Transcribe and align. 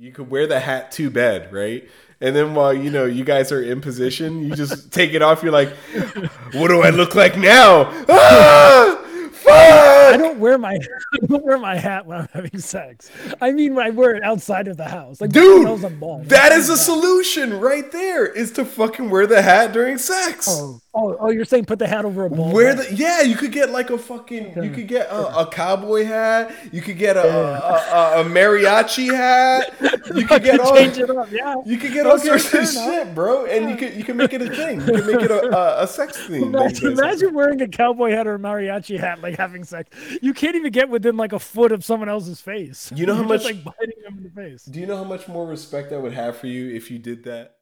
you 0.00 0.12
could 0.12 0.30
wear 0.30 0.46
the 0.46 0.58
hat 0.58 0.90
to 0.92 1.10
bed, 1.10 1.52
right? 1.52 1.86
And 2.22 2.34
then 2.34 2.54
while 2.54 2.72
you 2.72 2.90
know 2.90 3.04
you 3.04 3.22
guys 3.22 3.52
are 3.52 3.62
in 3.62 3.82
position, 3.82 4.42
you 4.42 4.56
just 4.56 4.90
take 4.92 5.12
it 5.12 5.20
off. 5.20 5.42
You're 5.42 5.52
like, 5.52 5.74
"What 6.54 6.68
do 6.68 6.80
I 6.80 6.88
look 6.88 7.14
like 7.14 7.36
now?" 7.36 7.92
Ah! 8.08 9.06
I 9.46 10.16
don't 10.16 10.38
wear 10.38 10.58
my 10.58 10.74
I 11.12 11.26
don't 11.26 11.44
wear 11.44 11.58
my 11.58 11.76
hat 11.76 12.06
when 12.06 12.18
I'm 12.18 12.28
having 12.32 12.58
sex. 12.60 13.10
I 13.40 13.52
mean, 13.52 13.78
I 13.78 13.90
wear 13.90 14.14
it 14.14 14.22
outside 14.22 14.68
of 14.68 14.76
the 14.76 14.88
house. 14.88 15.20
Like, 15.20 15.30
dude, 15.30 16.00
bald. 16.00 16.26
that 16.26 16.52
is 16.52 16.68
a 16.68 16.76
solution 16.76 17.60
right 17.60 17.90
there. 17.92 18.26
Is 18.26 18.52
to 18.52 18.64
fucking 18.64 19.10
wear 19.10 19.26
the 19.26 19.42
hat 19.42 19.72
during 19.72 19.98
sex. 19.98 20.46
Oh, 20.50 20.80
oh, 20.94 21.16
oh! 21.20 21.30
You're 21.30 21.44
saying 21.44 21.66
put 21.66 21.78
the 21.78 21.86
hat 21.86 22.04
over 22.04 22.24
a 22.24 22.30
bald? 22.30 22.52
Wear 22.52 22.74
head. 22.74 22.78
the 22.86 22.94
yeah. 22.94 23.20
You 23.22 23.36
could 23.36 23.52
get 23.52 23.70
like 23.70 23.90
a 23.90 23.98
fucking. 23.98 24.62
You 24.62 24.70
could 24.70 24.88
get 24.88 25.08
a, 25.08 25.40
a 25.40 25.46
cowboy 25.46 26.04
hat. 26.04 26.54
You 26.72 26.82
could 26.82 26.98
get 26.98 27.16
a, 27.16 27.26
a, 27.26 28.18
a, 28.18 28.20
a 28.20 28.24
mariachi 28.24 29.14
hat. 29.14 29.74
You 30.14 30.26
could 30.26 30.42
get 30.42 30.60
all. 30.60 30.74
change 30.76 30.98
it 30.98 31.10
up. 31.10 31.30
Yeah. 31.30 31.54
You 31.64 31.76
could 31.78 31.92
get 31.92 32.06
all 32.06 32.14
Okay, 32.14 32.38
sorts 32.38 32.46
of 32.52 32.54
enough. 32.60 32.72
shit, 32.72 33.14
bro, 33.14 33.46
and 33.46 33.70
you 33.70 33.76
could 33.76 33.94
you 33.94 34.04
can 34.04 34.16
make 34.16 34.32
it 34.32 34.42
a 34.42 34.50
thing. 34.50 34.80
You 34.80 34.86
can 34.86 35.06
make 35.06 35.22
it 35.22 35.30
a, 35.30 35.56
a, 35.80 35.82
a 35.84 35.86
sex 35.86 36.16
thing. 36.26 36.42
Imagine, 36.42 36.52
you 36.52 36.62
guys 36.62 36.80
have. 36.80 36.92
imagine 36.98 37.34
wearing 37.34 37.62
a 37.62 37.68
cowboy 37.68 38.10
hat 38.10 38.26
or 38.26 38.34
a 38.34 38.38
mariachi 38.38 38.98
hat, 38.98 39.20
like 39.22 39.36
having 39.36 39.64
sex. 39.64 39.90
You 40.22 40.34
can't 40.34 40.56
even 40.56 40.72
get 40.72 40.88
within 40.88 41.16
like 41.16 41.32
a 41.32 41.38
foot 41.38 41.72
of 41.72 41.84
someone 41.84 42.08
else's 42.08 42.40
face. 42.40 42.92
You 42.94 43.06
know 43.06 43.14
how 43.14 43.20
You're 43.22 43.38
just, 43.38 43.44
much- 43.44 43.64
like 43.64 43.76
biting 43.78 44.02
them 44.04 44.16
in 44.18 44.22
the 44.24 44.30
face. 44.30 44.64
Do 44.64 44.80
you 44.80 44.86
know 44.86 44.96
how 44.96 45.04
much 45.04 45.28
more 45.28 45.46
respect 45.46 45.92
I 45.92 45.96
would 45.98 46.12
have 46.12 46.36
for 46.36 46.46
you 46.48 46.74
if 46.74 46.90
you 46.90 46.98
did 46.98 47.24
that? 47.24 47.56